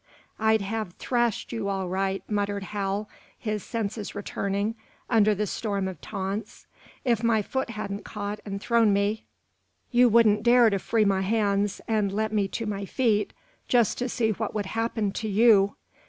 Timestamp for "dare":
10.41-10.71